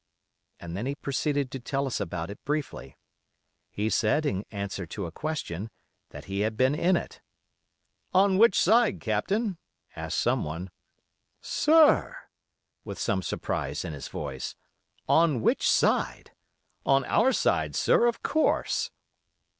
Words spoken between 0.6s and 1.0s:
then he